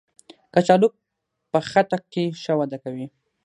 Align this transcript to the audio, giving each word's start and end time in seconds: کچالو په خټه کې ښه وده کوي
کچالو 0.53 0.87
په 1.51 1.59
خټه 1.69 1.97
کې 2.11 2.23
ښه 2.41 2.53
وده 2.59 2.77
کوي 2.83 3.05